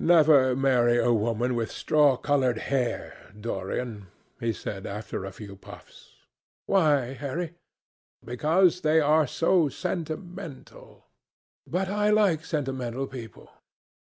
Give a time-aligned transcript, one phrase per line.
[0.00, 4.08] "Never marry a woman with straw coloured hair, Dorian,"
[4.40, 6.14] he said after a few puffs.
[6.66, 7.54] "Why, Harry?"
[8.24, 11.04] "Because they are so sentimental."
[11.64, 13.52] "But I like sentimental people."